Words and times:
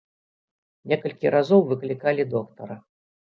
Некалькі 0.93 1.33
разоў 1.35 1.61
выклікалі 1.73 2.27
доктара. 2.33 2.75